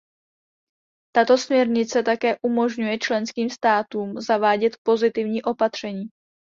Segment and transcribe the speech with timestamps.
[1.15, 6.03] Tato směrnice také umožňuje členským státům zavádět pozitivní opatření.